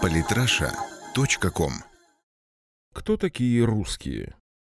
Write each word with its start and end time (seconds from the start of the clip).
Политраша.ком 0.00 1.72
Кто 2.94 3.16
такие 3.16 3.64
русские? 3.64 4.34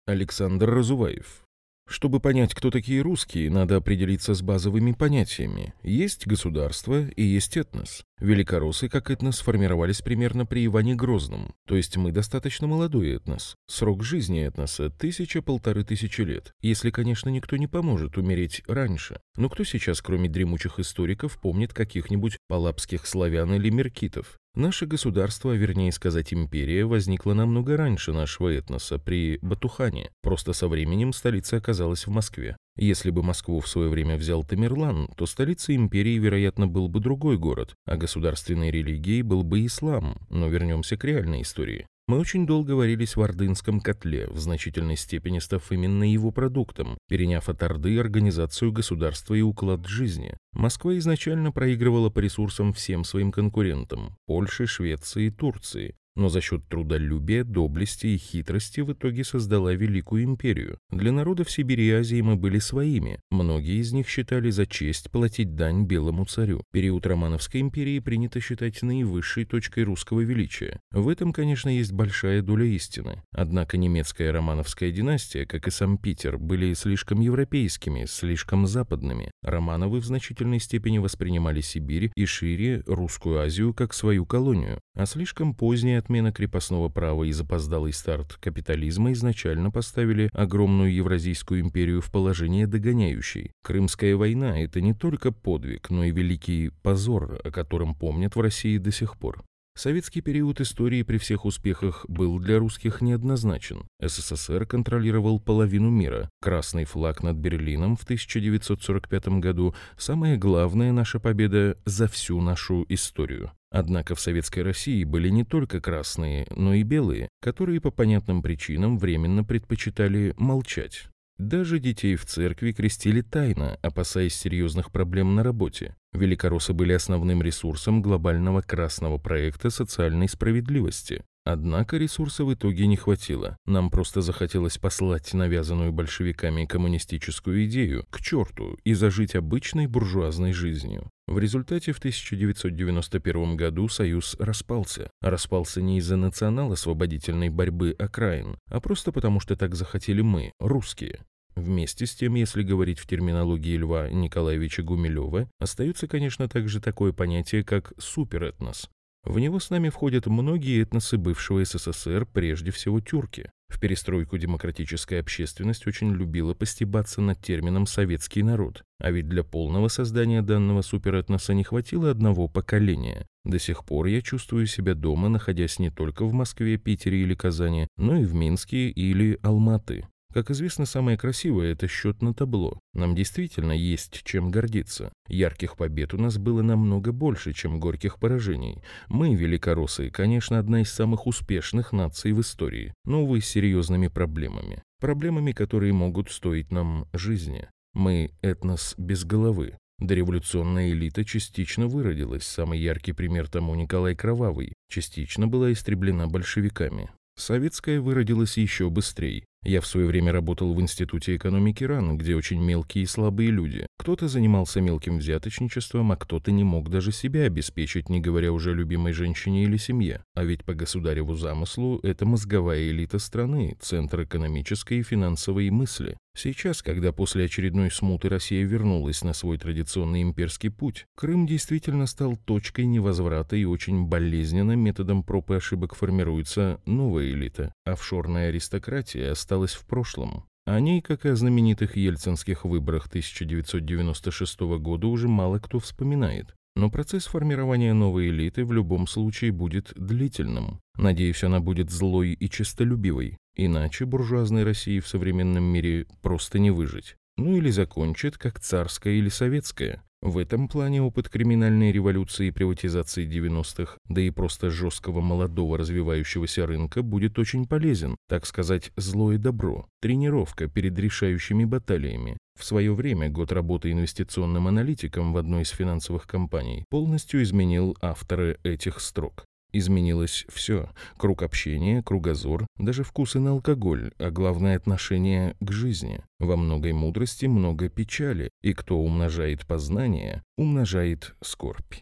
Александр 0.06 0.70
Разуваев. 0.70 1.43
Чтобы 1.86 2.20
понять, 2.20 2.54
кто 2.54 2.72
такие 2.72 3.02
русские, 3.02 3.50
надо 3.50 3.76
определиться 3.76 4.34
с 4.34 4.42
базовыми 4.42 4.94
понятиями. 4.94 5.74
Есть 5.84 6.26
государство 6.26 7.08
и 7.08 7.24
есть 7.24 7.58
этнос. 7.58 8.04
Великороссы 8.20 8.88
как 8.88 9.12
этнос 9.12 9.38
сформировались 9.38 10.02
примерно 10.02 10.46
при 10.46 10.66
Иване 10.66 10.96
Грозном, 10.96 11.54
то 11.68 11.76
есть 11.76 11.98
мы 11.98 12.12
достаточно 12.12 12.68
молодой 12.68 13.16
этнос. 13.16 13.56
Срок 13.68 14.04
жизни 14.04 14.46
этноса– 14.46 14.90
тысяча-полторы 15.00 15.84
тысячи 15.84 16.22
лет, 16.22 16.54
если, 16.62 16.90
конечно, 16.90 17.30
никто 17.30 17.58
не 17.58 17.68
поможет 17.68 18.18
умереть 18.18 18.64
раньше. 18.66 19.20
Но 19.36 19.50
кто 19.50 19.66
сейчас, 19.66 20.02
кроме 20.02 20.30
дремучих 20.30 20.80
историков, 20.80 21.40
помнит 21.42 21.74
каких-нибудь 21.74 22.38
палапских 22.48 23.06
славян 23.06 23.54
или 23.54 23.70
меркитов? 23.70 24.40
Наше 24.56 24.86
государство, 24.86 25.52
вернее 25.52 25.92
сказать 25.92 26.32
империя, 26.32 26.86
возникло 26.86 27.34
намного 27.34 27.76
раньше 27.76 28.14
нашего 28.14 28.50
этноса, 28.50 29.00
при 29.00 29.40
Батухане. 29.42 30.12
Просто 30.22 30.54
со 30.54 30.68
временем 30.68 31.12
столица 31.12 31.58
оказалась 31.58 32.06
в 32.06 32.12
Москве. 32.12 32.56
Если 32.76 33.10
бы 33.10 33.24
Москву 33.24 33.60
в 33.62 33.68
свое 33.68 33.90
время 33.90 34.16
взял 34.16 34.44
Тамерлан, 34.44 35.08
то 35.18 35.26
столицей 35.26 35.76
империи, 35.76 36.20
вероятно, 36.20 36.68
был 36.68 36.88
бы 36.88 37.00
другой 37.00 37.40
город, 37.40 37.74
а 37.86 37.98
государственной 37.98 38.70
религией 38.70 39.24
был 39.24 39.42
бы 39.42 39.66
ислам. 39.66 40.18
Но 40.30 40.48
вернемся 40.48 40.98
к 40.98 41.04
реальной 41.04 41.42
истории. 41.42 41.88
Мы 42.06 42.20
очень 42.20 42.46
долго 42.46 42.72
варились 42.72 43.16
в 43.16 43.22
ордынском 43.22 43.80
котле, 43.80 44.28
в 44.28 44.38
значительной 44.38 44.98
степени 44.98 45.40
став 45.40 45.72
именно 45.72 46.04
его 46.04 46.32
продуктом, 46.32 46.98
переняв 47.08 47.48
от 47.48 47.64
Орды 47.64 47.98
организацию 47.98 48.74
государства 48.74 49.36
и 49.36 49.42
уклад 49.42 49.88
жизни. 49.88 50.36
Москва 50.52 50.98
изначально 50.98 51.54
проигрывала 51.54 52.10
по 52.10 52.20
ресурсам 52.20 52.74
всем 52.74 53.06
своим 53.06 53.32
конкурентам– 53.32 54.18
Польше, 54.26 54.68
Швеции 54.68 55.28
и 55.28 55.32
Турции 55.32 55.96
но 56.16 56.30
за 56.30 56.42
счет 56.42 56.68
трудолюбия, 56.68 57.44
доблести 57.44 58.08
и 58.08 58.18
хитрости 58.18 58.82
в 58.82 58.94
итоге 58.94 59.24
создала 59.24 59.74
Великую 59.74 60.24
империю. 60.24 60.78
Для 60.92 61.12
народов 61.12 61.50
Сибири 61.50 61.88
и 61.88 61.92
Азии 61.92 62.22
мы 62.22 62.36
были 62.36 62.60
своими. 62.60 63.20
Многие 63.32 63.80
из 63.80 63.94
них 63.94 64.08
считали 64.08 64.50
за 64.52 64.68
честь 64.68 65.10
платить 65.12 65.56
дань 65.56 65.86
белому 65.86 66.26
царю. 66.26 66.62
Период 66.72 67.08
Романовской 67.08 67.62
империи 67.62 68.00
принято 68.00 68.40
считать 68.40 68.82
наивысшей 68.82 69.46
точкой 69.46 69.86
русского 69.86 70.22
величия. 70.22 70.80
В 70.92 71.10
этом, 71.10 71.34
конечно, 71.34 71.70
есть 71.70 71.92
большая 71.92 72.42
доля 72.42 72.66
истины. 72.66 73.24
Однако 73.32 73.78
немецкая 73.78 74.32
романовская 74.32 74.92
династия, 74.92 75.46
как 75.46 75.68
и 75.68 75.72
сам 75.72 75.98
Питер, 75.98 76.38
были 76.38 76.74
слишком 76.74 77.22
европейскими, 77.22 78.06
слишком 78.06 78.68
западными. 78.68 79.32
Романовы 79.42 80.00
в 80.00 80.06
значительной 80.06 80.60
степени 80.60 81.00
воспринимали 81.00 81.62
Сибирь 81.62 82.12
и 82.16 82.26
шире 82.26 82.84
Русскую 82.86 83.40
Азию 83.40 83.74
как 83.74 83.94
свою 83.94 84.26
колонию, 84.26 84.80
а 84.96 85.06
слишком 85.06 85.56
поздняя 85.56 86.03
отмена 86.04 86.34
крепостного 86.34 86.90
права 86.90 87.24
и 87.24 87.32
запоздалый 87.32 87.94
старт 87.94 88.38
капитализма 88.42 89.14
изначально 89.14 89.72
поставили 89.72 90.30
огромную 90.34 90.94
Евразийскую 90.94 91.62
империю 91.62 92.02
в 92.02 92.12
положение 92.12 92.68
догоняющей. 92.68 93.52
Крымская 93.64 94.16
война– 94.16 94.60
это 94.62 94.82
не 94.82 94.94
только 94.94 95.32
подвиг, 95.32 95.90
но 95.90 96.04
и 96.04 96.12
великий 96.12 96.72
позор, 96.82 97.40
о 97.44 97.52
котором 97.52 97.96
помнят 97.96 98.36
в 98.36 98.42
России 98.42 98.78
до 98.78 98.92
сих 98.92 99.18
пор. 99.18 99.44
Советский 99.76 100.22
период 100.22 100.62
истории 100.62 101.02
при 101.02 101.18
всех 101.18 101.46
успехах 101.46 102.06
был 102.08 102.38
для 102.38 102.60
русских 102.60 103.02
неоднозначен. 103.02 103.88
СССР 104.00 104.68
контролировал 104.68 105.40
половину 105.40 105.90
мира. 105.90 106.30
Красный 106.42 106.86
флаг 106.86 107.24
над 107.24 107.38
Берлином 107.38 107.96
в 107.96 108.04
1945 108.04 109.40
году– 109.40 109.74
самая 109.98 110.38
главная 110.38 110.92
наша 110.92 111.20
победа 111.20 111.76
за 111.86 112.08
всю 112.08 112.40
нашу 112.40 112.86
историю. 112.88 113.52
Однако 113.74 114.14
в 114.14 114.20
Советской 114.20 114.60
России 114.60 115.04
были 115.04 115.30
не 115.30 115.44
только 115.44 115.82
красные, 115.82 116.46
но 116.56 116.76
и 116.76 116.84
белые, 116.84 117.28
которые 117.42 117.82
по 117.82 117.90
понятным 117.90 118.44
причинам 118.44 119.00
временно 119.00 119.44
предпочитали 119.44 120.36
молчать. 120.38 121.08
Даже 121.40 121.80
детей 121.80 122.16
в 122.16 122.24
церкви 122.28 122.72
крестили 122.72 123.22
тайно, 123.22 123.80
опасаясь 123.82 124.36
серьезных 124.36 124.92
проблем 124.92 125.34
на 125.34 125.42
работе. 125.42 125.96
Великороссы 126.14 126.72
были 126.74 126.94
основным 126.94 127.42
ресурсом 127.42 128.04
глобального 128.04 128.62
красного 128.62 129.18
проекта 129.18 129.72
социальной 129.72 130.30
справедливости. 130.30 131.24
Однако 131.46 131.98
ресурса 131.98 132.46
в 132.46 132.54
итоге 132.54 132.88
не 132.88 132.96
хватило. 132.96 133.58
Нам 133.66 133.90
просто 133.90 134.22
захотелось 134.22 134.78
послать 134.78 135.34
навязанную 135.34 135.92
большевиками 135.92 136.66
коммунистическую 136.66 137.66
идею 137.66 138.06
к 138.10 138.22
черту 138.22 138.78
и 138.86 138.94
зажить 138.94 139.36
обычной 139.36 139.88
буржуазной 139.88 140.54
жизнью. 140.54 141.10
В 141.28 141.40
результате 141.40 141.92
в 141.92 141.98
1991 141.98 143.58
году 143.58 143.90
Союз 143.90 144.36
распался. 144.40 145.10
Распался 145.22 145.82
не 145.82 145.98
из-за 145.98 146.16
национал-освободительной 146.16 147.50
борьбы 147.50 147.94
окраин, 147.98 148.58
а 148.70 148.80
просто 148.80 149.12
потому, 149.12 149.42
что 149.42 149.58
так 149.58 149.76
захотели 149.76 150.22
мы, 150.22 150.54
русские. 150.60 151.26
Вместе 151.56 152.06
с 152.06 152.16
тем, 152.16 152.36
если 152.36 152.64
говорить 152.64 153.00
в 153.00 153.06
терминологии 153.08 153.78
Льва 153.78 154.10
Николаевича 154.10 154.82
Гумилева, 154.82 155.50
остается, 155.60 156.08
конечно, 156.08 156.50
также 156.50 156.82
такое 156.82 157.14
понятие, 157.14 157.64
как 157.64 157.94
суперэтнос, 158.00 158.90
в 159.26 159.40
него 159.40 159.60
с 159.60 159.70
нами 159.70 159.90
входят 159.90 160.28
многие 160.28 160.82
этносы 160.82 161.18
бывшего 161.18 161.64
СССР, 161.64 162.26
прежде 162.26 162.72
всего 162.72 163.00
тюрки. 163.00 163.50
В 163.70 163.80
перестройку 163.80 164.38
демократическая 164.38 165.20
общественность 165.20 165.88
очень 165.88 166.12
любила 166.14 166.54
постебаться 166.54 167.22
над 167.22 167.42
термином 167.42 167.88
«советский 167.88 168.44
народ», 168.44 168.84
а 169.00 169.10
ведь 169.10 169.28
для 169.28 169.44
полного 169.44 169.88
создания 169.88 170.42
данного 170.42 170.82
суперэтноса 170.82 171.54
не 171.54 171.64
хватило 171.64 172.12
одного 172.12 172.48
поколения. 172.48 173.26
До 173.46 173.60
сих 173.60 173.84
пор 173.84 174.06
я 174.08 174.22
чувствую 174.22 174.68
себя 174.68 174.94
дома, 174.94 175.30
находясь 175.30 175.80
не 175.80 175.90
только 175.90 176.26
в 176.26 176.34
Москве, 176.34 176.78
Питере 176.78 177.24
или 177.24 177.34
Казани, 177.34 177.88
но 177.98 178.18
и 178.18 178.26
в 178.26 178.34
Минске 178.34 178.90
или 178.90 179.40
Алматы. 179.42 180.08
Как 180.34 180.50
известно, 180.50 180.88
самое 180.88 181.16
красивое– 181.16 181.72
это 181.74 181.88
счет 181.88 182.24
на 182.24 182.34
табло. 182.34 182.80
Нам 182.96 183.14
действительно 183.14 183.72
есть 183.72 184.24
чем 184.24 184.50
гордиться. 184.50 185.14
Ярких 185.28 185.78
побед 185.78 186.16
у 186.16 186.18
нас 186.18 186.40
было 186.40 186.64
намного 186.64 187.12
больше, 187.12 187.54
чем 187.54 187.80
горьких 187.80 188.18
поражений. 188.18 188.82
Мы, 189.10 189.36
великороссы, 189.36 190.10
конечно, 190.10 190.58
одна 190.58 190.82
из 190.82 190.92
самых 190.92 191.28
успешных 191.28 191.92
наций 191.92 192.32
в 192.32 192.42
истории, 192.42 192.96
но, 193.06 193.24
увы, 193.24 193.42
с 193.42 193.46
серьезными 193.46 194.08
проблемами. 194.08 194.82
Проблемами, 195.00 195.52
которые 195.52 195.94
могут 195.94 196.32
стоить 196.32 196.72
нам 196.72 197.08
жизни. 197.14 197.68
Мы– 197.94 198.32
этнос 198.42 198.96
без 198.98 199.26
головы. 199.26 199.78
Дореволюционная 200.00 200.90
элита 200.90 201.24
частично 201.24 201.86
выродилась, 201.86 202.44
самый 202.44 202.80
яркий 202.80 203.14
пример 203.14 203.48
тому 203.48 203.76
Николай 203.76 204.16
Кровавый, 204.16 204.74
частично 204.90 205.48
была 205.48 205.72
истреблена 205.72 206.28
большевиками. 206.28 207.12
Советская 207.38 208.02
выродилась 208.02 208.58
еще 208.58 208.90
быстрее. 208.90 209.46
Я 209.64 209.80
в 209.80 209.88
свое 209.88 210.06
время 210.06 210.34
работал 210.34 210.74
в 210.74 210.82
Институте 210.82 211.38
экономики 211.38 211.86
РАН, 211.86 212.18
где 212.18 212.36
очень 212.36 212.62
мелкие 212.62 213.06
и 213.06 213.08
слабые 213.08 213.50
люди. 213.50 213.88
Кто-то 213.98 214.28
занимался 214.28 214.82
мелким 214.82 215.20
взяточничеством, 215.20 216.12
а 216.12 216.18
кто-то 216.18 216.52
не 216.52 216.66
мог 216.66 216.90
даже 216.90 217.14
себя 217.14 217.44
обеспечить, 217.44 218.10
не 218.10 218.20
говоря 218.20 218.52
уже 218.52 218.72
о 218.72 218.74
любимой 218.74 219.14
женщине 219.14 219.64
или 219.64 219.78
семье. 219.78 220.24
А 220.36 220.44
ведь 220.44 220.66
по 220.66 220.74
государеву 220.74 221.36
замыслу 221.36 222.00
это 222.04 222.26
мозговая 222.26 222.90
элита 222.90 223.20
страны, 223.20 223.78
центр 223.80 224.24
экономической 224.24 225.00
и 225.00 225.04
финансовой 225.04 225.70
мысли. 225.70 226.18
Сейчас, 226.36 226.82
когда 226.82 227.12
после 227.12 227.46
очередной 227.46 227.92
смуты 227.92 228.28
Россия 228.28 228.66
вернулась 228.66 229.24
на 229.24 229.34
свой 229.34 229.60
традиционный 229.60 230.24
имперский 230.24 230.72
путь, 230.72 231.06
Крым 231.16 231.46
действительно 231.46 232.08
стал 232.08 232.38
точкой 232.38 232.86
невозврата 232.86 233.56
и 233.56 233.66
очень 233.66 234.08
болезненно 234.08 234.72
методом 234.72 235.24
проб 235.24 235.52
и 235.52 235.56
ошибок 235.56 235.94
формируется 235.94 236.82
новая 236.88 237.30
элита. 237.30 237.72
Офшорная 237.86 238.50
аристократия 238.50 239.32
осталась 239.54 239.74
в 239.74 239.86
прошлом. 239.86 240.46
О 240.66 240.80
ней, 240.80 241.02
как 241.02 241.26
и 241.26 241.30
о 241.30 241.36
знаменитых 241.36 241.96
ельцинских 241.96 242.66
выборах 242.66 243.06
1996 243.08 244.60
года, 244.80 245.08
уже 245.08 245.28
мало 245.28 245.60
кто 245.60 245.80
вспоминает. 245.80 246.56
Но 246.76 246.90
процесс 246.90 247.26
формирования 247.26 247.94
новой 247.94 248.30
элиты 248.30 248.66
в 248.66 248.72
любом 248.72 249.06
случае 249.06 249.52
будет 249.52 249.94
длительным. 249.96 250.80
Надеюсь, 250.98 251.44
она 251.44 251.60
будет 251.60 251.92
злой 251.92 252.32
и 252.32 252.50
честолюбивой. 252.50 253.38
Иначе 253.56 254.06
буржуазной 254.06 254.64
России 254.64 255.00
в 255.00 255.08
современном 255.08 255.64
мире 255.64 256.08
просто 256.24 256.58
не 256.58 256.72
выжить. 256.72 257.16
Ну 257.38 257.56
или 257.56 257.70
закончит, 257.70 258.40
как 258.40 258.60
царская 258.60 259.14
или 259.14 259.30
советская. 259.30 260.02
В 260.24 260.38
этом 260.38 260.70
плане 260.70 261.02
опыт 261.02 261.28
криминальной 261.28 261.92
революции 261.92 262.48
и 262.48 262.52
приватизации 262.52 263.28
90-х, 263.28 263.98
да 264.08 264.22
и 264.22 264.30
просто 264.30 264.70
жесткого 264.70 265.20
молодого 265.20 265.78
развивающегося 265.78 266.66
рынка 266.66 267.04
будет 267.04 267.38
очень 267.38 267.68
полезен, 267.68 268.16
так 268.30 268.46
сказать, 268.46 268.94
зло 268.96 269.34
и 269.34 269.38
добро, 269.38 269.86
тренировка 270.00 270.70
перед 270.70 270.98
решающими 270.98 271.66
баталиями. 271.66 272.38
В 272.58 272.64
свое 272.64 272.94
время 272.94 273.30
год 273.30 273.52
работы 273.52 273.92
инвестиционным 273.92 274.70
аналитиком 274.70 275.34
в 275.34 275.38
одной 275.38 275.64
из 275.64 275.72
финансовых 275.72 276.26
компаний 276.26 276.86
полностью 276.90 277.44
изменил 277.44 277.98
авторы 278.00 278.60
этих 278.64 279.02
строк. 279.02 279.44
Изменилось 279.74 280.46
все. 280.50 280.90
Круг 281.18 281.42
общения, 281.42 282.04
кругозор, 282.04 282.68
даже 282.78 283.04
вкусы 283.04 283.40
на 283.40 283.52
алкоголь, 283.52 284.12
а 284.20 284.30
главное 284.30 284.78
отношение 284.78 285.56
к 285.60 285.72
жизни. 285.72 286.22
Во 286.40 286.56
многой 286.56 286.94
мудрости 286.94 287.48
много 287.48 287.90
печали, 287.90 288.52
и 288.62 288.74
кто 288.74 289.00
умножает 289.00 289.66
познание, 289.66 290.44
умножает 290.58 291.36
скорбь. 291.44 291.96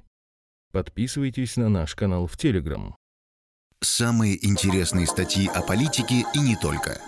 Подписывайтесь 0.72 1.58
на 1.58 1.70
наш 1.70 1.96
канал 1.96 2.28
в 2.28 2.38
Телеграм. 2.38 2.96
Самые 3.82 4.46
интересные 4.46 5.08
статьи 5.08 5.48
о 5.48 5.62
политике 5.62 6.26
и 6.36 6.40
не 6.40 6.56
только. 6.56 7.02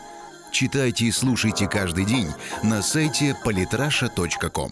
Читайте 0.52 1.06
и 1.06 1.12
слушайте 1.12 1.68
каждый 1.68 2.06
день 2.06 2.28
на 2.64 2.82
сайте 2.82 3.36
polytrasha.com. 3.46 4.72